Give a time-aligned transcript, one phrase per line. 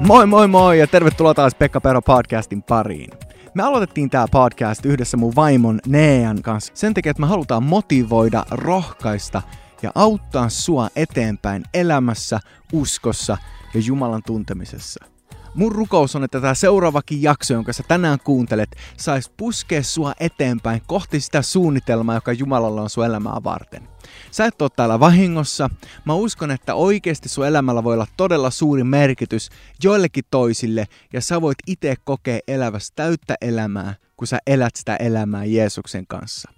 [0.00, 3.10] Moi moi moi ja tervetuloa taas Pekka Pero podcastin pariin.
[3.54, 8.44] Me aloitettiin tämä podcast yhdessä mun vaimon Nean kanssa sen takia, että me halutaan motivoida,
[8.50, 9.42] rohkaista
[9.82, 12.40] ja auttaa sua eteenpäin elämässä,
[12.72, 13.36] uskossa
[13.74, 15.15] ja Jumalan tuntemisessa.
[15.56, 20.82] Mun rukous on, että tämä seuraavakin jakso, jonka sä tänään kuuntelet, sais puskea sua eteenpäin
[20.86, 23.88] kohti sitä suunnitelmaa, joka Jumalalla on sun elämää varten.
[24.30, 25.70] Sä et ole täällä vahingossa.
[26.04, 29.50] Mä uskon, että oikeasti sun elämällä voi olla todella suuri merkitys
[29.82, 35.44] joillekin toisille, ja sä voit itse kokea elävässä täyttä elämää, kun sä elät sitä elämää
[35.44, 36.50] Jeesuksen kanssa.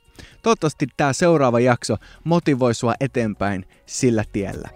[0.42, 4.68] Toivottavasti tämä seuraava jakso motivoi sua eteenpäin sillä tiellä.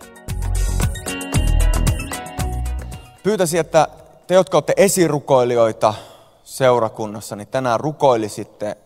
[3.22, 3.88] Pyytäisin, että
[4.32, 5.94] te, jotka olette esirukoilijoita
[6.44, 8.76] seurakunnassa, niin tänään rukoilisitte.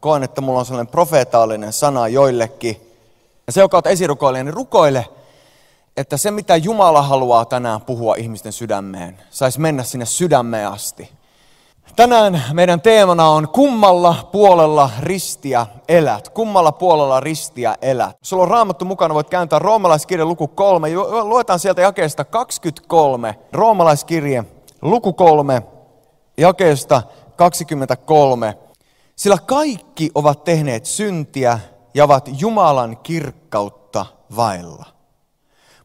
[0.00, 2.96] Koen, että mulla on sellainen profeetaalinen sana joillekin.
[3.46, 5.06] Ja se, joka olet esirukoilija, niin rukoile,
[5.96, 11.10] että se, mitä Jumala haluaa tänään puhua ihmisten sydämeen, saisi mennä sinne sydämeen asti.
[11.96, 16.28] Tänään meidän teemana on kummalla puolella ristiä elät.
[16.28, 18.16] Kummalla puolella ristiä elät.
[18.22, 20.88] Sulla on raamattu mukana, voit kääntää roomalaiskirja luku kolme.
[21.22, 23.38] Luetaan sieltä jakeesta 23.
[23.52, 24.44] Roomalaiskirje
[24.82, 25.62] luku kolme,
[26.36, 27.02] jakeesta
[27.36, 28.58] 23.
[29.16, 31.60] Sillä kaikki ovat tehneet syntiä
[31.94, 34.06] ja ovat Jumalan kirkkautta
[34.36, 34.84] vailla.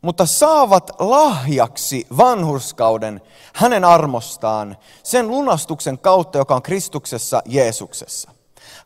[0.02, 3.22] Mutta saavat lahjaksi vanhurskauden
[3.54, 8.32] hänen armostaan sen lunastuksen kautta, joka on Kristuksessa Jeesuksessa.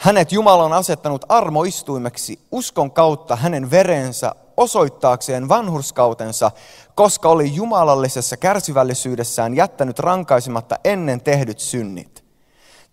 [0.01, 6.51] Hänet Jumala on asettanut armoistuimeksi uskon kautta hänen verensä osoittaakseen vanhurskautensa,
[6.95, 12.23] koska oli jumalallisessa kärsivällisyydessään jättänyt rankaisematta ennen tehdyt synnit.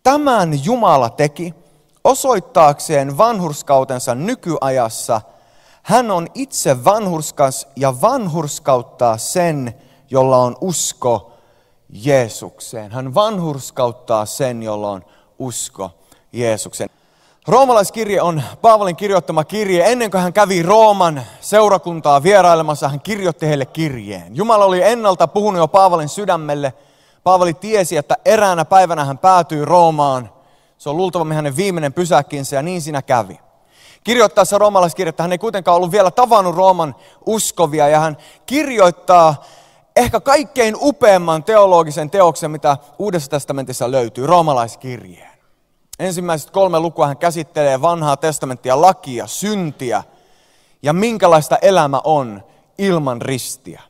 [0.03, 1.55] Tämän Jumala teki
[2.05, 5.21] osoittaakseen vanhurskautensa nykyajassa.
[5.83, 9.75] Hän on itse vanhurskas ja vanhurskauttaa sen,
[10.11, 11.33] jolla on usko
[11.89, 12.93] Jeesukseen.
[12.93, 15.05] Hän vanhurskauttaa sen, jolla on
[15.39, 15.91] usko
[16.35, 16.91] Jeesukseen.
[17.47, 19.93] Roomalaiskirje on Paavalin kirjoittama kirje.
[19.93, 24.37] Ennen kuin hän kävi Rooman seurakuntaa vierailemassa, hän kirjoitti heille kirjeen.
[24.37, 26.73] Jumala oli ennalta puhunut jo Paavalin sydämelle.
[27.25, 30.31] Paavali tiesi, että eräänä päivänä hän päätyy Roomaan.
[30.79, 33.41] Se on luultavasti hänen viimeinen pysäkkinsä ja niin siinä kävi.
[34.05, 36.95] Kirjoittaessa roomalaiskirjettä hän ei kuitenkaan ollut vielä tavannut Rooman
[37.27, 39.45] uskovia ja hän kirjoittaa
[39.97, 45.34] ehkä kaikkein upeamman teologisen teoksen, mitä Uudessa testamentissa löytyy, roomalaiskirjeen.
[45.99, 50.03] Ensimmäiset kolme lukua hän käsittelee vanhaa testamenttia, lakia, syntiä
[50.83, 52.43] ja minkälaista elämä on
[52.79, 53.83] ilman ristiä.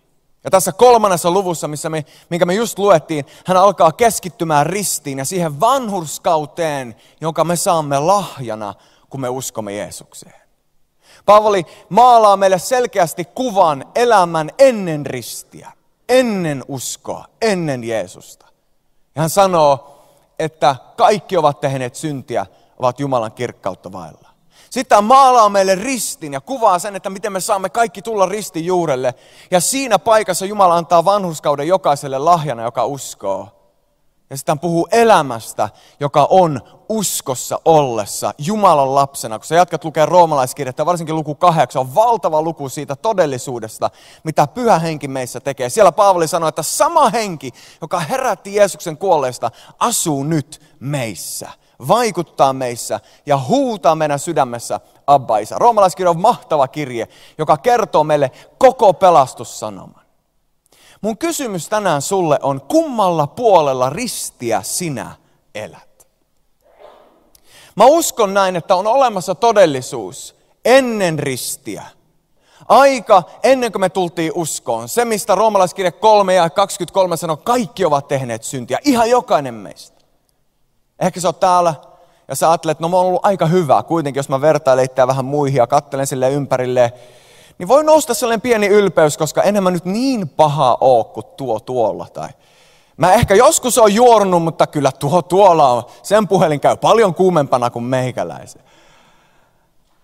[0.45, 5.25] Ja tässä kolmannessa luvussa, missä me, minkä me just luettiin, hän alkaa keskittymään ristiin ja
[5.25, 8.75] siihen vanhurskauteen, jonka me saamme lahjana,
[9.11, 10.45] kun me uskomme Jeesukseen.
[11.27, 15.73] Paavali maalaa meille selkeästi kuvan elämän ennen ristiä,
[16.09, 18.47] ennen uskoa, ennen Jeesusta.
[19.15, 19.94] Ja hän sanoo,
[20.39, 22.47] että kaikki ovat tehneet syntiä,
[22.79, 24.29] ovat Jumalan kirkkautta vailla.
[24.91, 29.15] Hän maalaa meille ristin ja kuvaa sen, että miten me saamme kaikki tulla ristin juurelle.
[29.51, 33.64] Ja siinä paikassa Jumala antaa vanhuskauden jokaiselle lahjana, joka uskoo.
[34.31, 35.69] Ja sitten puhuu elämästä,
[36.01, 39.39] joka on uskossa ollessa, Jumalan lapsena.
[39.39, 43.91] Kun sä jatkat lukea roomalaiskirjettä, varsinkin luku kahdeksan, on valtava luku siitä todellisuudesta,
[44.25, 45.69] mitä pyhä henki meissä tekee.
[45.69, 51.49] Siellä Paavali sanoi, että sama henki, joka herätti Jeesuksen kuolleista, asuu nyt meissä
[51.89, 55.59] vaikuttaa meissä ja huutaa meidän sydämessä Abba Isä.
[55.59, 57.09] Roomalaiskirja on mahtava kirje,
[57.39, 60.04] joka kertoo meille koko pelastussanoman.
[61.05, 65.11] Mun kysymys tänään sulle on, kummalla puolella ristiä sinä
[65.55, 66.07] elät?
[67.77, 71.83] Mä uskon näin, että on olemassa todellisuus ennen ristiä.
[72.69, 74.89] Aika ennen kuin me tultiin uskoon.
[74.89, 78.79] Se, mistä roomalaiskirja 3 ja 23 sanoo, kaikki ovat tehneet syntiä.
[78.85, 80.01] Ihan jokainen meistä.
[80.99, 81.75] Ehkä sä oot täällä
[82.29, 85.25] ja sä ajattelet, no mä oon ollut aika hyvä kuitenkin, jos mä vertailen itseä vähän
[85.25, 86.93] muihin ja kattelen sille ympärille.
[87.59, 92.07] Niin voi nousta sellainen pieni ylpeys, koska enemmän nyt niin paha oo kuin tuo tuolla.
[92.13, 92.29] Tai
[92.97, 97.71] mä ehkä joskus on juorunut, mutta kyllä tuo tuolla on, sen puhelin käy paljon kuumempana
[97.71, 98.63] kuin meikäläisen.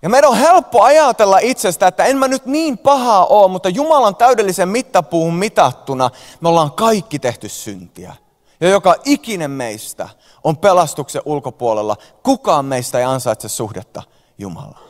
[0.02, 4.16] Ja meidän on helppo ajatella itsestä, että en mä nyt niin paha oo, mutta Jumalan
[4.16, 6.10] täydellisen mittapuun mitattuna
[6.40, 8.14] me ollaan kaikki tehty syntiä.
[8.60, 10.08] Ja joka ikinen meistä
[10.44, 11.96] on pelastuksen ulkopuolella.
[12.22, 14.02] Kukaan meistä ei ansaitse suhdetta
[14.38, 14.89] Jumalaan.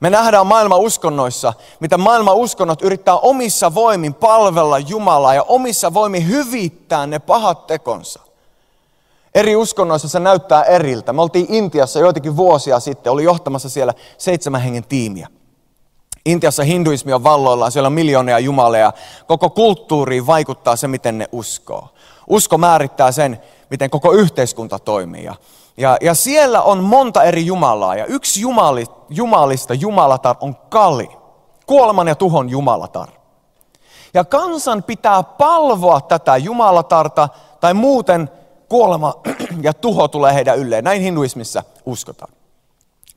[0.00, 6.28] Me nähdään maailman uskonnoissa, mitä maailman uskonnot yrittää omissa voimin palvella Jumalaa ja omissa voimin
[6.28, 8.20] hyvittää ne pahat tekonsa.
[9.34, 11.12] Eri uskonnoissa se näyttää eriltä.
[11.12, 15.28] Me oltiin Intiassa joitakin vuosia sitten, oli johtamassa siellä seitsemän hengen tiimiä.
[16.26, 18.92] Intiassa hinduismi on valloillaan, siellä on miljoonia jumaleja.
[19.26, 21.88] Koko kulttuuriin vaikuttaa se, miten ne uskoo.
[22.26, 23.40] Usko määrittää sen,
[23.70, 25.24] miten koko yhteiskunta toimii.
[25.24, 25.34] Ja,
[25.76, 27.96] ja, ja siellä on monta eri jumalaa.
[27.96, 31.08] Ja yksi jumali, jumalista, jumalatar, on Kali.
[31.66, 33.08] Kuoleman ja tuhon jumalatar.
[34.14, 37.28] Ja kansan pitää palvoa tätä jumalatarta,
[37.60, 38.30] tai muuten
[38.68, 39.14] kuolema
[39.62, 40.84] ja tuho tulee heidän ylleen.
[40.84, 42.32] Näin hinduismissa uskotaan.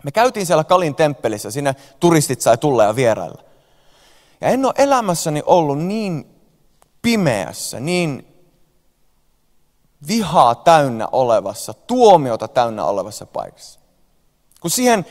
[0.03, 3.41] Me käytiin siellä Kalin temppelissä, sinne turistit sai tulla ja vierailla.
[4.41, 6.25] Ja en ole elämässäni ollut niin
[7.01, 8.28] pimeässä, niin
[10.07, 13.79] vihaa täynnä olevassa, tuomiota täynnä olevassa paikassa.
[14.61, 15.05] Kun siihen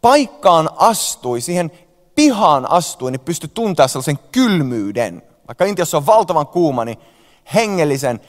[0.00, 1.72] paikkaan astui, siihen
[2.14, 5.22] pihaan astui, niin pystyi tuntea sellaisen kylmyyden.
[5.48, 6.98] Vaikka Intiassa on valtavan kuuma, niin
[7.54, 8.20] hengellisen,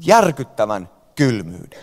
[0.00, 1.80] järkyttävän kylmyyden.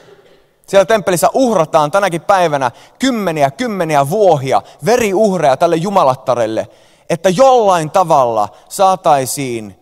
[0.68, 6.68] Siellä temppelissä uhrataan tänäkin päivänä kymmeniä, kymmeniä vuohia, veriuhreja tälle jumalattarelle,
[7.10, 9.76] että jollain tavalla saataisiin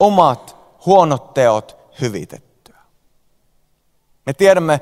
[0.00, 0.56] omat
[0.86, 2.51] huonot teot hyvitettyä.
[4.26, 4.80] Me tiedämme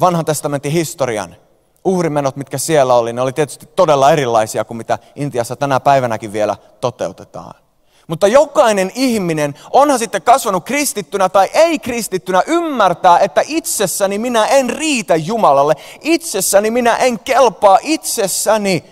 [0.00, 1.36] vanhan testamentin historian.
[1.84, 6.56] Uhrimenot, mitkä siellä oli, ne oli tietysti todella erilaisia kuin mitä Intiassa tänä päivänäkin vielä
[6.80, 7.62] toteutetaan.
[8.06, 14.70] Mutta jokainen ihminen, onhan sitten kasvanut kristittynä tai ei kristittynä, ymmärtää, että itsessäni minä en
[14.70, 15.74] riitä Jumalalle.
[16.00, 18.84] Itsessäni minä en kelpaa itsessäni.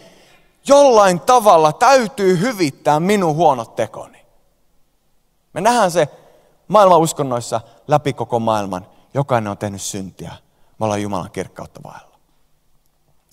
[0.67, 4.19] Jollain tavalla täytyy hyvittää minun huonot tekoni.
[5.53, 6.09] Me nähdään se
[6.69, 8.87] maailman uskonnoissa läpi koko maailman.
[9.15, 10.33] Jokainen on tehnyt syntiä.
[10.79, 12.11] Me ollaan Jumalan kirkkautta vailla.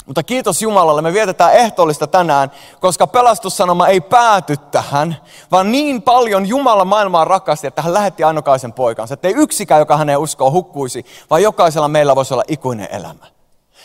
[0.06, 5.18] Mutta kiitos Jumalalle, me vietetään ehtoollista tänään, koska pelastussanoma ei pääty tähän,
[5.52, 9.14] vaan niin paljon Jumala maailmaa rakasti, että hän lähetti ainokaisen poikansa.
[9.14, 13.26] Että ei yksikään, joka häneen uskoo, hukkuisi, vaan jokaisella meillä voisi olla ikuinen elämä.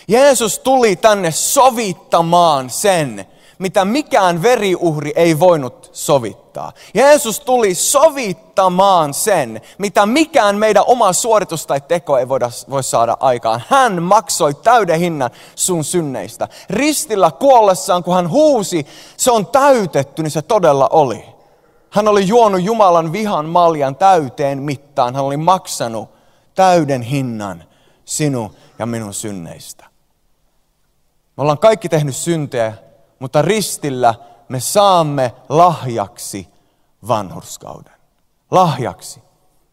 [0.08, 3.26] Jeesus tuli tänne sovittamaan sen,
[3.58, 6.72] mitä mikään veriuhri ei voinut sovittaa.
[6.94, 13.16] Jeesus tuli sovittamaan sen, mitä mikään meidän oma suoritus tai teko ei voida, voi saada
[13.20, 13.62] aikaan.
[13.68, 16.48] Hän maksoi täyden hinnan sun synneistä.
[16.70, 21.24] Ristillä kuollessaan, kun hän huusi, se on täytetty, niin se todella oli.
[21.90, 25.14] Hän oli juonut Jumalan vihan maljan täyteen mittaan.
[25.14, 26.10] Hän oli maksanut
[26.54, 27.64] täyden hinnan
[28.04, 29.84] sinun ja minun synneistä.
[31.36, 32.74] Me ollaan kaikki tehnyt syntejä
[33.22, 34.14] mutta ristillä
[34.48, 36.48] me saamme lahjaksi
[37.08, 37.92] vanhurskauden.
[38.50, 39.22] Lahjaksi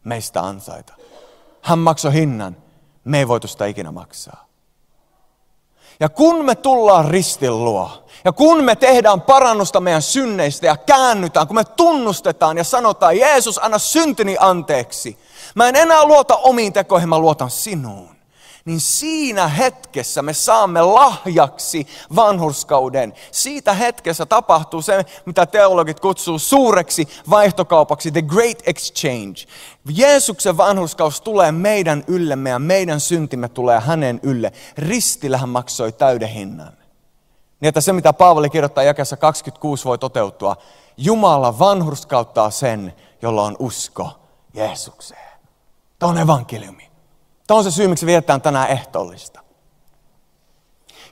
[0.04, 0.92] meistä ansaita.
[1.62, 2.56] Hän maksoi hinnan,
[3.04, 4.46] me ei voitu sitä ikinä maksaa.
[6.00, 11.46] Ja kun me tullaan ristin luo, ja kun me tehdään parannusta meidän synneistä ja käännytään,
[11.46, 15.18] kun me tunnustetaan ja sanotaan, Jeesus, anna syntini anteeksi.
[15.54, 18.19] Mä en enää luota omiin tekoihin, mä luotan sinuun
[18.64, 21.86] niin siinä hetkessä me saamme lahjaksi
[22.16, 23.14] vanhurskauden.
[23.32, 29.36] Siitä hetkessä tapahtuu se, mitä teologit kutsuu suureksi vaihtokaupaksi, the great exchange.
[29.94, 34.52] Jeesuksen vanhurskaus tulee meidän yllemme ja meidän syntimme tulee hänen ylle.
[34.78, 36.72] Ristillä hän maksoi täyden hinnan.
[37.60, 40.56] Niin että se, mitä Paavali kirjoittaa jakessa 26 voi toteutua.
[40.96, 44.10] Jumala vanhurskauttaa sen, jolla on usko
[44.54, 45.38] Jeesukseen.
[45.98, 46.89] Tämä on evankeliumi.
[47.50, 49.40] Tämä on se syy, miksi vietetään tänään ehtoollista.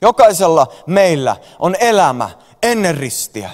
[0.01, 2.31] Jokaisella meillä on elämä
[2.63, 3.51] ennen ristiä.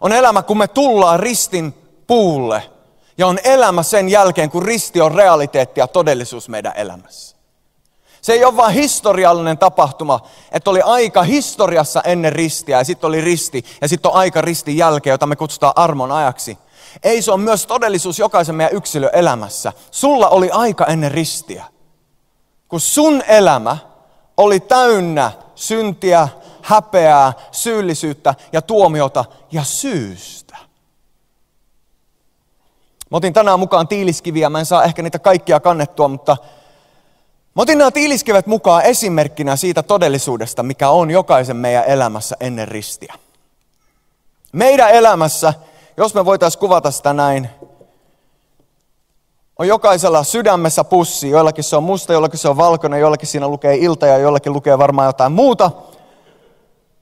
[0.00, 1.74] On elämä, kun me tullaan ristin
[2.06, 2.62] puulle.
[3.18, 7.36] Ja on elämä sen jälkeen, kun risti on realiteetti ja todellisuus meidän elämässä.
[8.20, 10.20] Se ei ole vain historiallinen tapahtuma,
[10.52, 14.76] että oli aika historiassa ennen ristiä ja sitten oli risti ja sitten on aika ristin
[14.76, 16.58] jälkeen, jota me kutsutaan armon ajaksi.
[17.02, 19.72] Ei, se on myös todellisuus jokaisen meidän yksilön elämässä.
[19.90, 21.64] Sulla oli aika ennen ristiä
[22.68, 23.76] kun sun elämä
[24.36, 26.28] oli täynnä syntiä,
[26.62, 30.56] häpeää, syyllisyyttä ja tuomiota ja syystä.
[33.10, 36.36] Mä otin tänään mukaan tiiliskiviä, mä en saa ehkä niitä kaikkia kannettua, mutta
[37.54, 43.14] mä otin nämä tiiliskivet mukaan esimerkkinä siitä todellisuudesta, mikä on jokaisen meidän elämässä ennen ristiä.
[44.52, 45.54] Meidän elämässä,
[45.96, 47.48] jos me voitaisiin kuvata sitä näin,
[49.58, 51.30] on jokaisella sydämessä pussi.
[51.30, 54.78] Joillakin se on musta, joillakin se on valkoinen, joillakin siinä lukee ilta ja joillakin lukee
[54.78, 55.70] varmaan jotain muuta.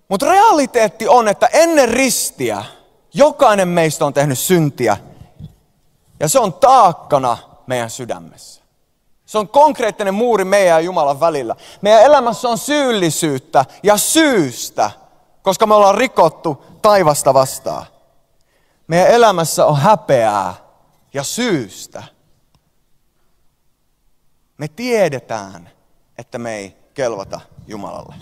[0.08, 2.64] Mutta realiteetti on, että ennen ristiä
[3.14, 4.96] jokainen meistä on tehnyt syntiä.
[6.20, 8.62] Ja se on taakkana meidän sydämessä.
[9.26, 11.56] Se on konkreettinen muuri meidän ja Jumalan välillä.
[11.80, 14.90] Meidän elämässä on syyllisyyttä ja syystä,
[15.42, 17.86] koska me ollaan rikottu taivasta vastaan.
[18.86, 20.54] Meidän elämässä on häpeää
[21.14, 22.15] ja syystä.
[24.58, 25.70] Me tiedetään,
[26.18, 28.14] että me ei kelvata Jumalalle.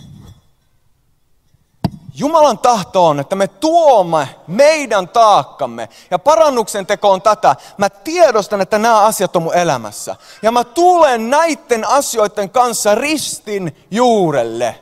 [2.17, 7.55] Jumalan tahto on, että me tuomme meidän taakkamme ja parannuksen tekoon tätä.
[7.77, 10.15] Mä tiedostan, että nämä asiat on mun elämässä.
[10.41, 14.79] Ja mä tulen näiden asioiden kanssa ristin juurelle.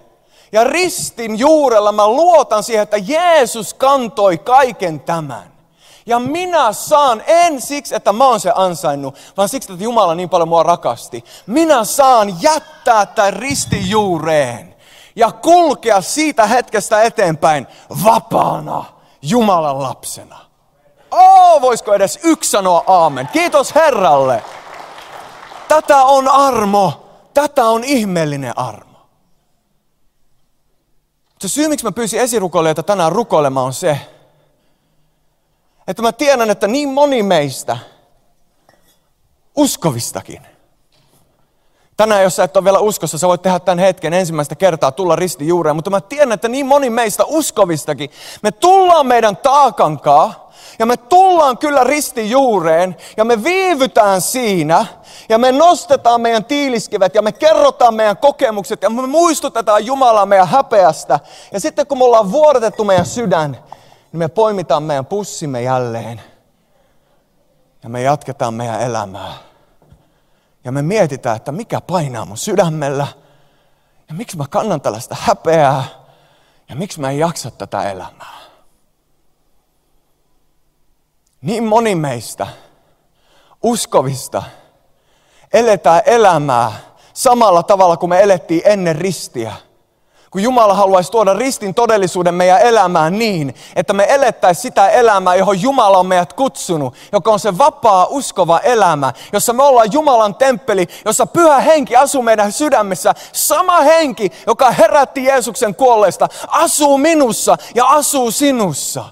[0.52, 5.53] Ja ristin juurella mä luotan siihen, että Jeesus kantoi kaiken tämän.
[6.06, 10.30] Ja minä saan, en siksi, että mä oon se ansainnut, vaan siksi, että Jumala niin
[10.30, 11.24] paljon mua rakasti.
[11.48, 14.76] Minä saan jättää tämän ristin juureen
[15.16, 17.68] ja kulkea siitä hetkestä eteenpäin
[18.04, 18.86] vapaana
[19.22, 20.40] Jumalan lapsena.
[21.12, 23.28] Oh, voisiko edes yksi sanoa aamen?
[23.34, 24.44] Kiitos Herralle.
[25.68, 27.10] Tätä on armo.
[27.34, 29.00] Tätä on ihmeellinen armo.
[31.42, 34.00] Se syy, miksi mä pyysin esirukoilijoita tänään rukoilemaan on se,
[35.88, 37.78] että mä tiedän, että niin moni meistä,
[39.56, 40.42] uskovistakin,
[41.98, 45.16] Tänään, jos sä et ole vielä uskossa, sä voit tehdä tämän hetken ensimmäistä kertaa tulla
[45.16, 45.76] risti juureen.
[45.76, 48.10] Mutta mä tiedän, että niin moni meistä uskovistakin,
[48.44, 54.86] me tullaan meidän taakankaa ja me tullaan kyllä risti juureen ja me viivytään siinä
[55.30, 60.48] ja me nostetaan meidän tiiliskivet ja me kerrotaan meidän kokemukset ja me muistutetaan Jumalaa meidän
[60.48, 61.20] häpeästä.
[61.52, 63.58] Ja sitten kun me ollaan vuodatettu meidän sydän,
[64.14, 66.22] niin me poimitaan meidän pussimme jälleen
[67.84, 69.34] ja me jatketaan meidän elämää.
[70.64, 73.08] Ja me mietitään, että mikä painaa mun sydämellä.
[74.10, 75.84] Ja miksi mä kannan tällaista häpeää.
[76.70, 78.40] Ja miksi mä en jaksa tätä elämää.
[81.42, 82.48] Niin moni meistä
[83.64, 84.44] uskovista
[85.54, 86.72] eletään elämää
[87.14, 89.54] samalla tavalla kuin me elettiin ennen ristiä
[90.34, 95.62] kun Jumala haluaisi tuoda ristin todellisuuden meidän elämään niin, että me elettäisiin sitä elämää, johon
[95.62, 100.88] Jumala on meidät kutsunut, joka on se vapaa, uskova elämä, jossa me ollaan Jumalan temppeli,
[101.06, 103.14] jossa pyhä henki asuu meidän sydämessä.
[103.32, 109.06] Sama henki, joka herätti Jeesuksen kuolleista, asuu minussa ja asuu sinussa.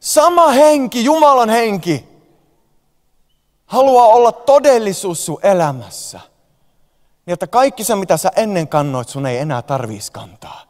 [0.00, 2.08] Sama henki, Jumalan henki,
[3.66, 6.20] haluaa olla todellisuus sun elämässä.
[7.28, 10.62] Niin että kaikki se, mitä sä ennen kannoit, sun ei enää tarvitsisi kantaa.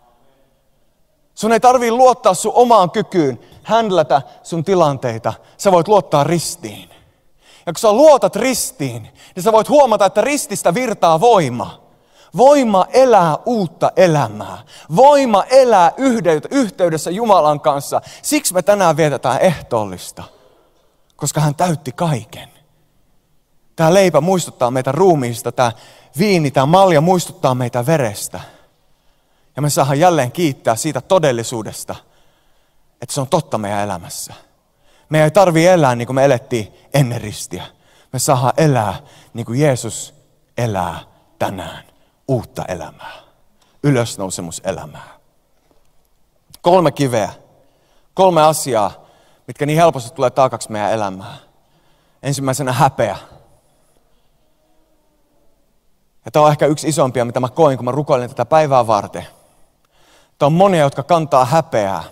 [1.34, 5.32] Sun ei tarvii luottaa sun omaan kykyyn händlätä sun tilanteita.
[5.56, 6.90] Sä voit luottaa ristiin.
[7.66, 9.02] Ja kun sä luotat ristiin,
[9.34, 11.82] niin sä voit huomata, että rististä virtaa voima.
[12.36, 14.58] Voima elää uutta elämää.
[14.96, 15.92] Voima elää
[16.50, 18.00] yhteydessä Jumalan kanssa.
[18.22, 20.24] Siksi me tänään vietetään ehtoollista.
[21.16, 22.48] Koska hän täytti kaiken.
[23.76, 25.52] Tämä leipä muistuttaa meitä ruumiista.
[25.52, 25.72] Tämä
[26.18, 28.40] viini, tämä malja muistuttaa meitä verestä.
[29.56, 31.96] Ja me saadaan jälleen kiittää siitä todellisuudesta,
[33.02, 34.34] että se on totta meidän elämässä.
[35.08, 37.64] Me ei tarvi elää niin kuin me elettiin ennen ristiä.
[38.12, 39.00] Me saadaan elää
[39.34, 40.14] niin kuin Jeesus
[40.58, 41.00] elää
[41.38, 41.84] tänään.
[42.28, 43.12] Uutta elämää.
[43.82, 45.18] Ylösnousemuselämää.
[46.62, 47.32] Kolme kiveä.
[48.14, 49.06] Kolme asiaa,
[49.46, 51.36] mitkä niin helposti tulee taakaksi meidän elämää.
[52.22, 53.16] Ensimmäisenä häpeä.
[56.28, 59.26] Ja tämä on ehkä yksi isompia, mitä mä koin, kun mä rukoilin tätä päivää varten.
[60.38, 62.04] Tämä on monia, jotka kantaa häpeää.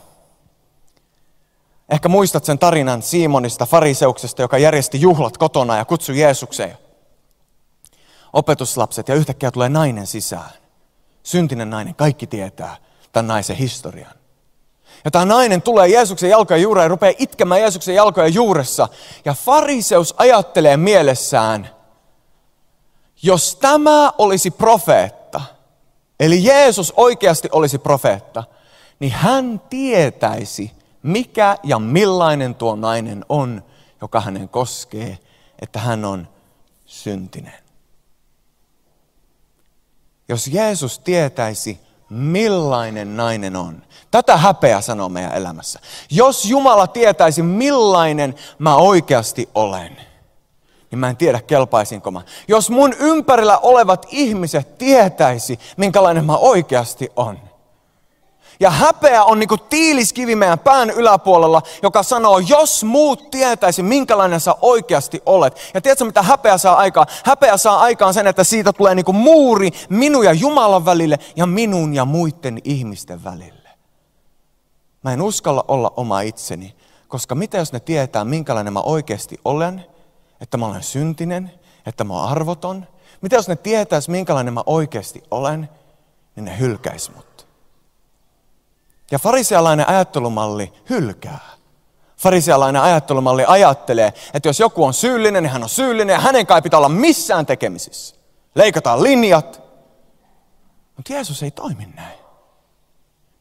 [1.88, 6.78] Ehkä muistat sen tarinan Simonista, fariseuksesta, joka järjesti juhlat kotona ja kutsui Jeesukseen.
[8.32, 10.50] Opetuslapset ja yhtäkkiä tulee nainen sisään.
[11.23, 12.76] Syntinen nainen, kaikki tietää
[13.12, 14.12] tämän naisen historian.
[15.04, 18.88] Ja tämä nainen tulee Jeesuksen jalkojen juureen ja rupeaa itkemään Jeesuksen jalkojen juuressa.
[19.25, 21.75] Ja fariseus ajattelee mielessään,
[23.26, 25.40] jos tämä olisi profeetta,
[26.21, 28.45] eli Jeesus oikeasti olisi profeetta,
[29.00, 33.62] niin hän tietäisi, mikä ja millainen tuo nainen on,
[34.00, 35.18] joka hänen koskee,
[35.62, 36.28] että hän on
[36.87, 37.66] syntinen.
[40.28, 41.80] Jos Jeesus tietäisi,
[42.11, 43.83] millainen nainen on.
[44.11, 45.80] Tätä häpeä sanoo meidän elämässä.
[46.11, 49.97] Jos Jumala tietäisi, millainen mä oikeasti olen,
[50.90, 52.23] niin mä en tiedä kelpaisinko mä.
[52.49, 57.38] Jos mun ympärillä olevat ihmiset tietäisi, minkälainen mä oikeasti on.
[58.61, 64.55] Ja häpeä on niinku tiiliskivi meidän pään yläpuolella, joka sanoo, jos muut tietäisi, minkälainen sä
[64.61, 65.71] oikeasti olet.
[65.75, 67.07] Ja tiedätkö, mitä häpeä saa aikaan?
[67.25, 71.95] Häpeä saa aikaan sen, että siitä tulee niinku muuri minun ja Jumalan välille ja minun
[71.95, 73.69] ja muiden ihmisten välille.
[75.05, 76.76] Mä en uskalla olla oma itseni,
[77.09, 79.85] koska mitä jos ne tietää, minkälainen mä oikeasti olen–
[80.40, 81.52] että mä olen syntinen,
[81.87, 82.87] että mä oon arvoton.
[83.21, 85.69] Mitä jos ne tietäis, minkälainen mä oikeasti olen,
[86.37, 87.47] niin ne hylkäis mut.
[89.11, 91.57] Ja farisealainen ajattelumalli hylkää.
[92.16, 96.62] Farisealainen ajattelumalli ajattelee, että jos joku on syyllinen, niin hän on syyllinen ja hänen kai
[96.62, 98.16] pitää olla missään tekemisissä.
[98.55, 99.62] Leikataan linjat.
[100.97, 102.19] Mutta Jeesus ei toimi näin.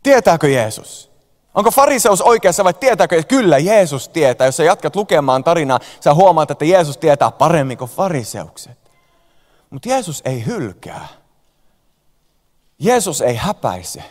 [0.03, 1.14] Tietääkö Jeesus?
[1.55, 3.23] Onko fariseus oikeassa vai tietääkö?
[3.23, 4.47] Kyllä, Jeesus tietää.
[4.47, 8.91] Jos sä jatkat lukemaan tarinaa, sä huomaat, että Jeesus tietää paremmin kuin fariseukset.
[9.69, 11.07] Mutta Jeesus ei hylkää.
[12.79, 14.03] Jeesus ei häpäise.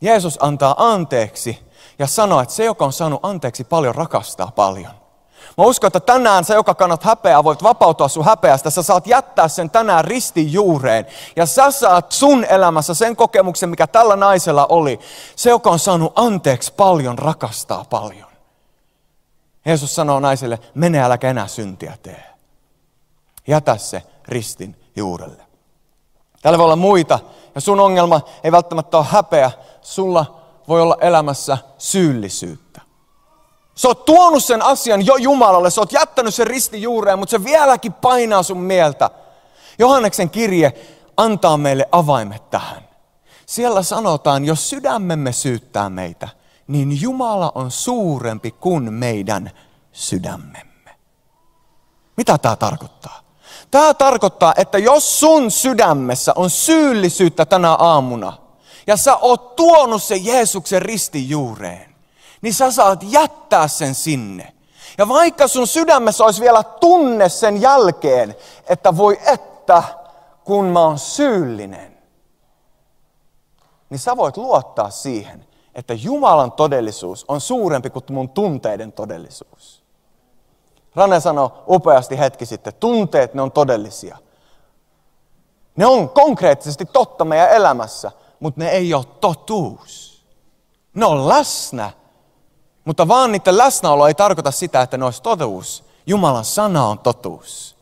[0.00, 1.58] Jeesus antaa anteeksi
[1.98, 5.03] ja sanoo, että se, joka on saanut anteeksi paljon, rakastaa paljon.
[5.58, 8.70] Mä uskon, että tänään sä, joka kannat häpeää, voit vapautua sun häpeästä.
[8.70, 11.06] Sä saat jättää sen tänään ristin juureen.
[11.36, 15.00] Ja sä saat sun elämässä sen kokemuksen, mikä tällä naisella oli.
[15.36, 18.28] Se, joka on saanut anteeksi paljon, rakastaa paljon.
[19.64, 22.24] Jeesus sanoo naiselle, mene äläkä enää syntiä tee.
[23.46, 25.42] Jätä se ristin juurelle.
[26.42, 27.18] Täällä voi olla muita,
[27.54, 29.50] ja sun ongelma ei välttämättä ole häpeä.
[29.80, 32.80] Sulla voi olla elämässä syyllisyyttä.
[33.74, 37.44] Sä oot tuonut sen asian jo Jumalalle, sä oot jättänyt sen risti juureen, mutta se
[37.44, 39.10] vieläkin painaa sun mieltä.
[39.78, 40.72] Johanneksen kirje
[41.16, 42.88] antaa meille avaimet tähän.
[43.46, 46.28] Siellä sanotaan, jos sydämemme syyttää meitä,
[46.66, 49.50] niin Jumala on suurempi kuin meidän
[49.92, 50.96] sydämemme.
[52.16, 53.20] Mitä tämä tarkoittaa?
[53.70, 58.32] Tämä tarkoittaa, että jos sun sydämessä on syyllisyyttä tänä aamuna,
[58.86, 61.93] ja sä oot tuonut sen Jeesuksen ristin juureen,
[62.44, 64.52] niin sä saat jättää sen sinne.
[64.98, 68.36] Ja vaikka sun sydämessä olisi vielä tunne sen jälkeen,
[68.68, 69.82] että voi että,
[70.44, 71.98] kun mä oon syyllinen,
[73.90, 79.82] niin sä voit luottaa siihen, että Jumalan todellisuus on suurempi kuin mun tunteiden todellisuus.
[80.94, 84.18] Rane sanoi upeasti hetki sitten, tunteet ne on todellisia.
[85.76, 90.24] Ne on konkreettisesti totta meidän elämässä, mutta ne ei ole totuus.
[90.94, 91.90] Ne on läsnä,
[92.84, 95.84] mutta vaan niiden läsnäolo ei tarkoita sitä, että ne olisi totuus.
[96.06, 97.76] Jumalan sana on totuus.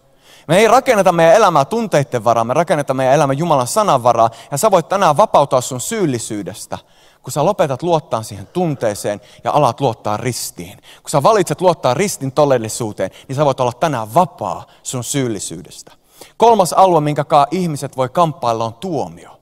[0.49, 4.31] Me ei rakenneta meidän elämää tunteiden varaa, me rakennetaan meidän elämää Jumalan sanan varaa.
[4.51, 6.79] Ja sä voit tänään vapautua sun syyllisyydestä,
[7.23, 10.79] kun sä lopetat luottaa siihen tunteeseen ja alat luottaa ristiin.
[11.03, 15.93] Kun sä valitset luottaa ristin todellisuuteen, niin sä voit olla tänään vapaa sun syyllisyydestä.
[16.37, 19.42] Kolmas alue, minkä ihmiset voi kamppailla, on tuomio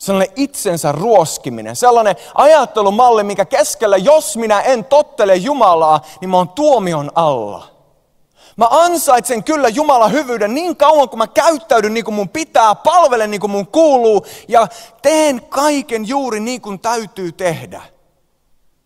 [0.00, 6.48] sellainen itsensä ruoskiminen, sellainen ajattelumalli, mikä keskellä, jos minä en tottele Jumalaa, niin mä oon
[6.48, 7.66] tuomion alla.
[8.56, 13.30] Mä ansaitsen kyllä Jumalan hyvyyden niin kauan, kun mä käyttäydyn niin kuin mun pitää, palvelen
[13.30, 14.68] niin kuin mun kuuluu ja
[15.02, 17.82] teen kaiken juuri niin kuin täytyy tehdä.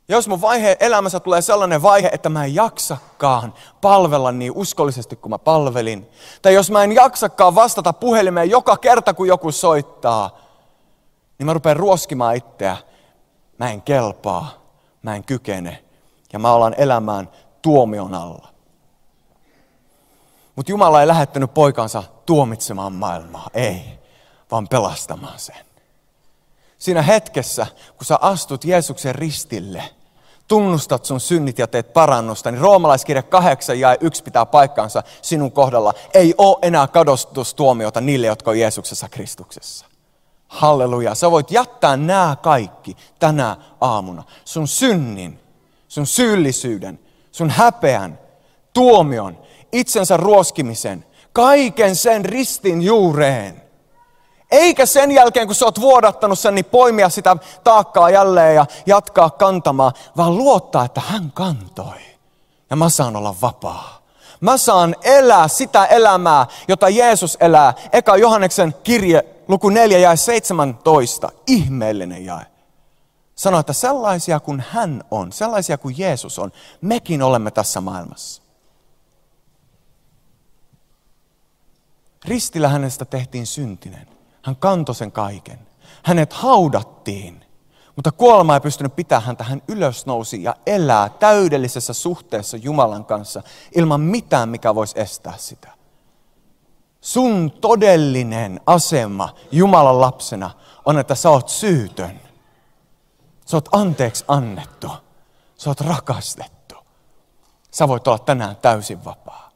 [0.08, 5.16] Ja jos mun vaihe elämässä tulee sellainen vaihe, että mä en jaksakaan palvella niin uskollisesti
[5.16, 6.10] kuin mä palvelin,
[6.42, 10.43] tai jos mä en jaksakaan vastata puhelimeen joka kerta, kun joku soittaa,
[11.38, 12.76] niin mä rupean ruoskimaan itseä.
[13.58, 14.64] Mä en kelpaa,
[15.02, 15.84] mä en kykene
[16.32, 17.30] ja mä alan elämään
[17.62, 18.48] tuomion alla.
[20.56, 23.98] Mutta Jumala ei lähettänyt poikansa tuomitsemaan maailmaa, ei,
[24.50, 25.56] vaan pelastamaan sen.
[26.78, 27.66] Siinä hetkessä,
[27.96, 29.82] kun sä astut Jeesuksen ristille,
[30.48, 35.94] tunnustat sun synnit ja teet parannusta, niin roomalaiskirja 8 ja 1 pitää paikkaansa sinun kohdalla.
[36.14, 39.86] Ei ole enää kadostustuomiota niille, jotka on Jeesuksessa Kristuksessa.
[40.54, 41.14] Halleluja.
[41.14, 44.22] Sä voit jättää nämä kaikki tänä aamuna.
[44.44, 45.40] Sun synnin,
[45.88, 46.98] sun syyllisyyden,
[47.32, 48.18] sun häpeän,
[48.72, 49.38] tuomion,
[49.72, 53.62] itsensä ruoskimisen, kaiken sen ristin juureen.
[54.50, 59.30] Eikä sen jälkeen, kun sä oot vuodattanut sen, niin poimia sitä taakkaa jälleen ja jatkaa
[59.30, 62.00] kantamaan, vaan luottaa, että hän kantoi.
[62.70, 64.04] Ja mä saan olla vapaa.
[64.40, 67.74] Mä saan elää sitä elämää, jota Jeesus elää.
[67.92, 72.46] Eka Johanneksen kirje luku 4 ja 17, ihmeellinen jae.
[73.34, 78.42] Sanoi, että sellaisia kuin hän on, sellaisia kuin Jeesus on, mekin olemme tässä maailmassa.
[82.24, 84.08] Ristillä hänestä tehtiin syntinen.
[84.42, 85.58] Hän kantoi sen kaiken.
[86.02, 87.44] Hänet haudattiin,
[87.96, 89.44] mutta kuolema ei pystynyt pitämään häntä.
[89.44, 93.42] Hän ylösnousi ja elää täydellisessä suhteessa Jumalan kanssa
[93.76, 95.83] ilman mitään, mikä voisi estää sitä.
[97.04, 100.50] Sun todellinen asema Jumalan lapsena
[100.84, 102.20] on, että sä oot syytön.
[103.46, 104.90] Sä oot anteeksi annettu.
[105.56, 106.74] Sä oot rakastettu.
[107.70, 109.50] Sä voit olla tänään täysin vapaa.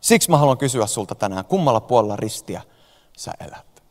[0.00, 2.62] Siksi mä haluan kysyä sulta tänään, kummalla puolella ristiä
[3.16, 3.82] sä elät?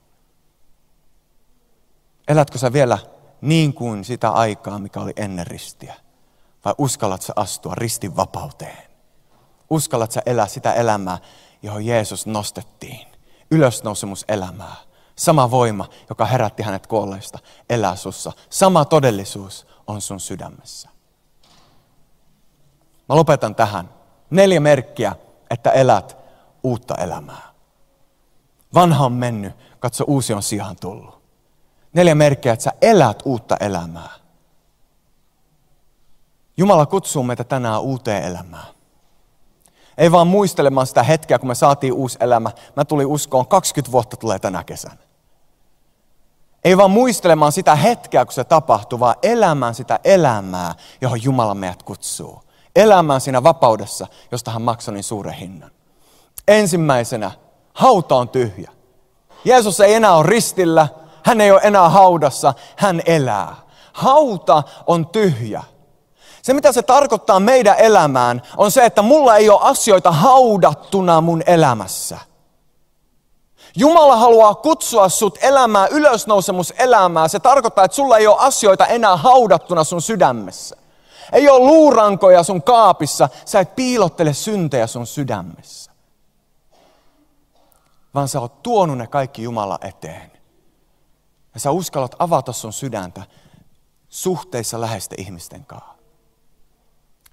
[2.28, 2.98] Elätkö sä vielä
[3.42, 5.94] niin kuin sitä aikaa, mikä oli ennen ristiä?
[6.66, 8.84] Vai uskallat sä astua ristin vapauteen?
[9.70, 11.18] Uskallat sä elää sitä elämää,
[11.66, 13.08] johon Jeesus nostettiin.
[13.52, 14.76] Ylösnousemuselämää.
[15.16, 18.32] Sama voima, joka herätti hänet kuolleista, elää sussa.
[18.50, 20.90] Sama todellisuus on sun sydämessä.
[23.10, 23.90] Mä lopetan tähän.
[24.30, 25.16] Neljä merkkiä,
[25.50, 26.18] että elät
[26.64, 27.54] uutta elämää.
[28.74, 31.22] Vanha on mennyt, katso uusi on sijaan tullut.
[31.94, 34.10] Neljä merkkiä, että sä elät uutta elämää.
[36.58, 38.75] Jumala kutsuu meitä tänään uuteen elämään.
[39.98, 42.52] Ei vaan muistelemaan sitä hetkeä, kun me saatiin uusi elämä.
[42.76, 44.98] Mä tulin uskoon, 20 vuotta tulee tänä kesänä.
[46.64, 51.84] Ei vaan muistelemaan sitä hetkeä, kun se tapahtuu, vaan elämään sitä elämää, johon Jumala meidät
[51.84, 52.44] kutsuu.
[52.76, 55.72] Elämään siinä vapaudessa, josta hän maksoi niin suuren hinnan.
[56.48, 57.32] Ensimmäisenä,
[57.74, 58.72] hauta on tyhjä.
[59.46, 60.88] Jeesus ei enää ole ristillä,
[61.24, 63.56] hän ei ole enää haudassa, hän elää.
[63.94, 65.64] Hauta on tyhjä.
[66.46, 71.44] Se, mitä se tarkoittaa meidän elämään, on se, että mulla ei ole asioita haudattuna mun
[71.46, 72.18] elämässä.
[73.76, 77.28] Jumala haluaa kutsua sut elämään, ylösnousemuselämää.
[77.28, 80.76] Se tarkoittaa, että sulla ei ole asioita enää haudattuna sun sydämessä.
[81.32, 85.92] Ei ole luurankoja sun kaapissa, sä et piilottele syntejä sun sydämessä.
[88.14, 90.32] Vaan sä oot tuonut ne kaikki Jumala eteen.
[91.54, 93.22] Ja sä uskallat avata sun sydäntä
[94.10, 95.95] suhteissa läheisten ihmisten kanssa.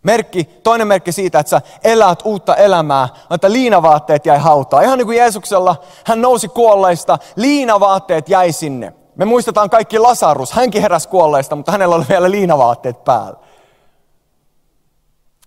[0.02, 4.84] Merkki, toinen merkki siitä, että sä elät uutta elämää, on, että liinavaatteet jäi hautaan.
[4.84, 8.92] Ihan niin kuin Jeesuksella, hän nousi kuolleista, liinavaatteet jäi sinne.
[9.16, 13.38] Me muistetaan kaikki Lasarus, hänkin heräsi kuolleista, mutta hänellä oli vielä liinavaatteet päällä.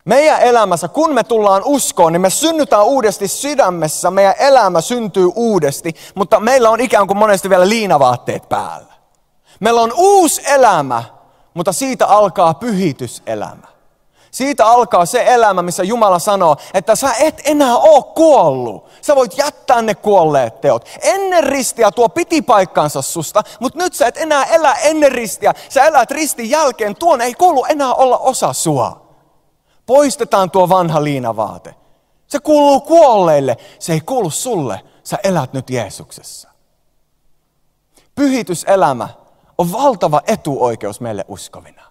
[0.06, 5.96] Meidän elämässä, kun me tullaan uskoon, niin me synnytään uudesti sydämessä, meidän elämä syntyy uudesti,
[6.16, 8.94] mutta meillä on ikään kuin monesti vielä liinavaatteet päällä.
[9.60, 11.04] Meillä on uusi elämä,
[11.54, 13.75] mutta siitä alkaa pyhityselämä.
[14.36, 18.86] Siitä alkaa se elämä, missä Jumala sanoo, että sä et enää ole kuollut.
[19.02, 20.90] Sä voit jättää ne kuolleet teot.
[21.02, 25.54] Ennen ristiä tuo piti paikkansa susta, mutta nyt sä et enää elä ennen ristiä.
[25.70, 29.16] Sä elät ristin jälkeen, tuon ei kuulu enää olla osa sua.
[29.86, 31.76] Poistetaan tuo vanha liinavaate.
[32.28, 34.82] Se kuuluu kuolleille, se ei kuulu sulle.
[35.04, 36.50] Sä elät nyt Jeesuksessa.
[38.16, 39.10] Pyhityselämä
[39.58, 41.85] on valtava etuoikeus meille uskovina.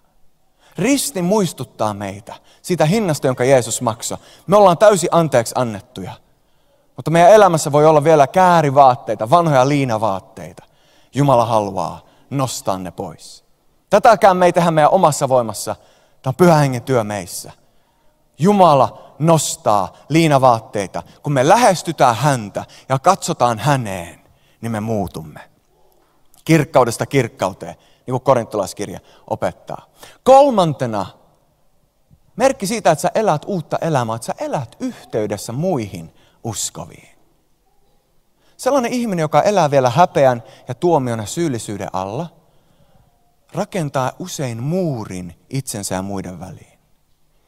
[0.77, 4.17] Risti muistuttaa meitä siitä hinnasta, jonka Jeesus maksoi.
[4.47, 6.11] Me ollaan täysin anteeksi annettuja.
[6.95, 10.63] Mutta meidän elämässä voi olla vielä käärivaatteita, vanhoja liinavaatteita.
[11.15, 13.43] Jumala haluaa nostaa ne pois.
[13.89, 15.75] Tätäkään me ei tehdä meidän omassa voimassa.
[16.21, 17.51] Tämä on pyhä hengen työ meissä.
[18.39, 21.03] Jumala nostaa liinavaatteita.
[21.23, 24.21] Kun me lähestytään häntä ja katsotaan häneen,
[24.61, 25.39] niin me muutumme.
[26.45, 27.75] Kirkkaudesta kirkkauteen
[28.07, 29.85] niin kuin korintolaiskirja opettaa.
[30.23, 31.05] Kolmantena,
[32.35, 36.13] merkki siitä, että sä elät uutta elämää, että sä elät yhteydessä muihin
[36.43, 37.15] uskoviin.
[38.57, 42.29] Sellainen ihminen, joka elää vielä häpeän ja tuomiona syyllisyyden alla,
[43.53, 46.79] rakentaa usein muurin itsensä ja muiden väliin.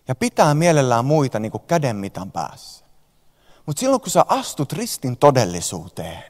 [0.07, 2.85] Ja pitää mielellään muita niin kuin kädenmitan päässä.
[3.65, 6.23] Mutta silloin kun sä astut ristin todellisuuteen,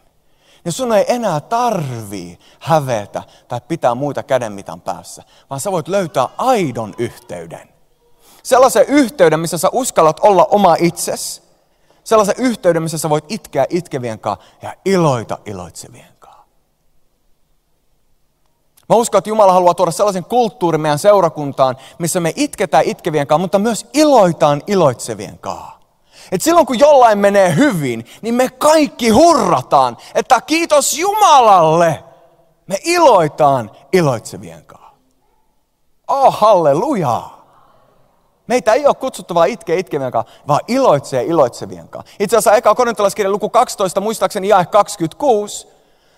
[0.68, 6.30] niin sun ei enää tarvii hävetä tai pitää muita kädenmitan päässä, vaan sä voit löytää
[6.38, 7.70] aidon yhteyden.
[8.44, 11.42] Sellaisen yhteyden, missä sä uskallat olla oma itsesi.
[12.04, 16.44] Sellaisen yhteyden, missä sä voit itkeä itkevien kanssa ja iloita iloitsevien kanssa.
[18.90, 23.42] Mä uskon, että Jumala haluaa tuoda sellaisen kulttuurin meidän seurakuntaan, missä me itketään itkevien kanssa,
[23.42, 25.77] mutta myös iloitaan iloitsevien kanssa.
[26.32, 32.04] Et silloin kun jollain menee hyvin, niin me kaikki hurrataan, että kiitos Jumalalle.
[32.68, 34.88] Me iloitaan iloitsevien kanssa.
[36.08, 37.38] Oh, hallelujaa.
[38.48, 42.16] Meitä ei ole kutsuttu vaan itkeä itkevien kanssa, vaan iloitsee iloitsevien kanssa.
[42.20, 45.68] Itse asiassa eka korintolaiskirjan luku 12, muistaakseni jae 26,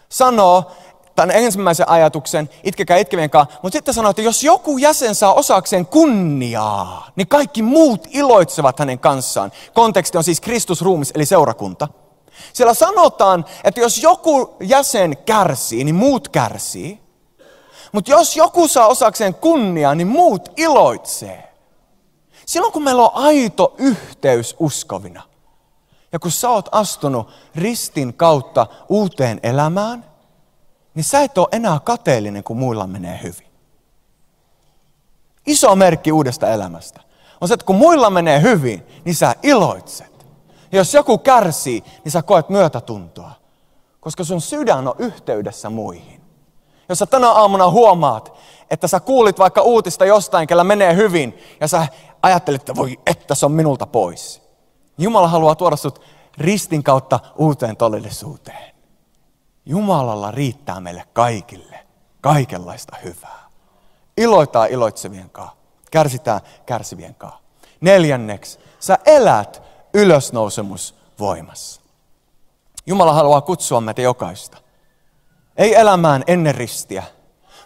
[0.09, 0.71] sanoo,
[1.19, 3.59] tämän ensimmäisen ajatuksen, itkekää itkevien kanssa.
[3.63, 8.99] Mutta sitten sanoo, että jos joku jäsen saa osakseen kunniaa, niin kaikki muut iloitsevat hänen
[8.99, 9.51] kanssaan.
[9.73, 11.87] Konteksti on siis Kristus ruumis, eli seurakunta.
[12.53, 17.01] Siellä sanotaan, että jos joku jäsen kärsii, niin muut kärsii.
[17.91, 21.53] Mutta jos joku saa osakseen kunniaa, niin muut iloitsee.
[22.45, 25.21] Silloin kun meillä on aito yhteys uskovina,
[26.11, 30.08] ja kun sä oot astunut ristin kautta uuteen elämään,
[30.95, 33.49] niin sä et ole enää kateellinen, kun muilla menee hyvin.
[35.45, 37.01] Iso merkki uudesta elämästä
[37.41, 40.25] on se, että kun muilla menee hyvin, niin sä iloitset.
[40.71, 43.31] Ja jos joku kärsii, niin sä koet myötätuntoa,
[43.99, 46.21] koska sun sydän on yhteydessä muihin.
[46.89, 48.33] Jos sä tänä aamuna huomaat,
[48.69, 51.87] että sä kuulit vaikka uutista jostain, kellä menee hyvin, ja sä
[52.23, 54.41] ajattelet, että voi, että se on minulta pois.
[54.97, 56.01] Jumala haluaa tuoda sut
[56.37, 58.68] ristin kautta uuteen todellisuuteen.
[59.69, 61.79] Jumalalla riittää meille kaikille
[62.21, 63.49] kaikenlaista hyvää.
[64.17, 65.55] Iloitaan iloitsevien kanssa,
[65.91, 67.39] kärsitään kärsivien kanssa.
[67.81, 69.61] Neljänneksi, sä elät
[69.93, 71.81] ylösnousemusvoimassa.
[72.85, 74.57] Jumala haluaa kutsua meitä jokaista.
[75.57, 77.03] Ei elämään ennen ristiä,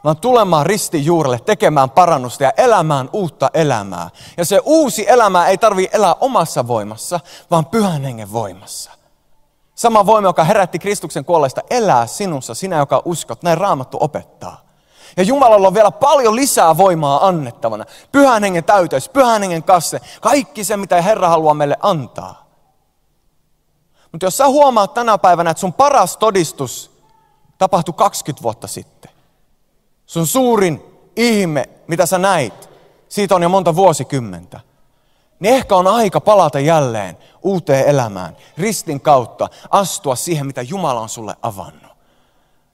[0.03, 4.09] vaan tulemaan ristin juurelle, tekemään parannusta ja elämään uutta elämää.
[4.37, 7.19] Ja se uusi elämä ei tarvi elää omassa voimassa,
[7.51, 9.02] vaan pyhän hengen voimassa.
[9.83, 13.43] Sama voima, joka herätti Kristuksen kuolleista, elää sinussa, sinä joka uskot.
[13.43, 14.61] Näin Raamattu opettaa.
[15.17, 17.85] Ja Jumalalla on vielä paljon lisää voimaa annettavana.
[18.11, 22.45] Pyhän hengen täyteys, pyhän hengen kasse, kaikki se, mitä Herra haluaa meille antaa.
[24.11, 26.91] Mutta jos sä huomaat tänä päivänä, että sun paras todistus
[27.57, 29.11] tapahtui 20 vuotta sitten.
[30.05, 30.83] Sun suurin
[31.15, 32.69] ihme, mitä sä näit,
[33.09, 34.59] siitä on jo monta vuosikymmentä.
[35.43, 41.09] Niin ehkä on aika palata jälleen uuteen elämään, ristin kautta, astua siihen, mitä Jumala on
[41.09, 41.91] sulle avannut.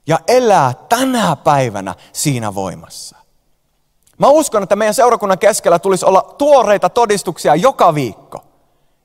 [0.07, 3.17] Ja elää tänä päivänä siinä voimassa.
[4.17, 8.43] Mä uskon, että meidän seurakunnan keskellä tulisi olla tuoreita todistuksia joka viikko.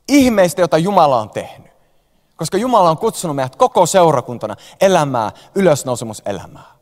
[0.08, 1.72] Ihmeistä, joita Jumala on tehnyt.
[2.36, 6.74] Koska Jumala on kutsunut meidät koko seurakuntana elämää, ylösnousemuselämää.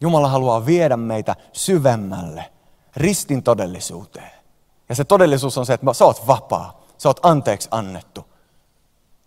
[0.00, 2.50] Jumala haluaa viedä meitä syvemmälle
[2.96, 4.35] ristin todellisuuteen.
[4.88, 8.24] Ja se todellisuus on se, että sä oot vapaa, sä oot anteeksi annettu.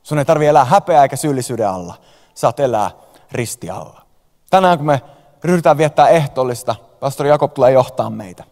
[0.03, 1.95] Sun ei tarvi elää häpeää eikä syyllisyyden alla.
[2.33, 2.91] Saat elää
[3.31, 4.05] risti alla.
[4.49, 5.01] Tänään kun me
[5.43, 8.43] ryhdytään viettää ehtoollista, pastori Jakob tulee johtaa meitä.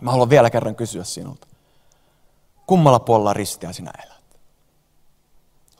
[0.00, 1.46] Mä haluan vielä kerran kysyä sinulta.
[2.66, 4.24] Kummalla puolella ristiä sinä elät?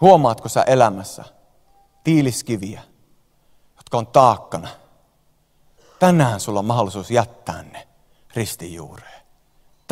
[0.01, 1.25] Huomaatko sä elämässä
[2.05, 2.83] tiiliskiviä,
[3.77, 4.69] jotka on taakkana?
[5.99, 7.89] Tänään sulla on mahdollisuus jättää ne
[8.35, 9.24] ristin juureen.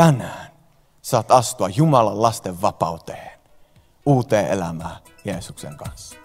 [0.02, 0.46] Tänään
[1.02, 3.30] saat astua Jumalan lasten vapauteen,
[4.06, 6.16] uuteen elämään Jeesuksen kanssa.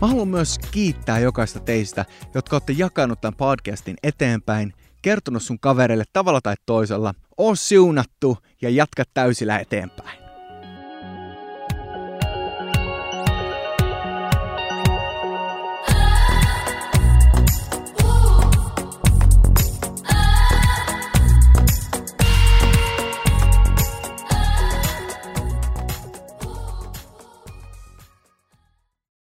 [0.00, 4.72] Mä haluan myös kiittää jokaista teistä, jotka olette jakanut tämän podcastin eteenpäin,
[5.02, 10.23] kertonut sun kavereille tavalla tai toisella, oo siunattu ja jatka täysillä eteenpäin.